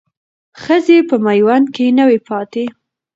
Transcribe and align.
ښځې 0.61 0.97
په 1.09 1.15
میوند 1.25 1.67
کې 1.75 1.85
نه 1.97 2.03
وې 2.09 2.19
پاتې. 2.27 2.65